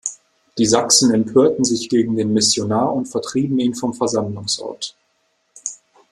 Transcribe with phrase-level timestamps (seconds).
[0.57, 4.95] Die Sachsen empörten sich gegen den Missionar und vertrieben ihn vom Versammlungsort.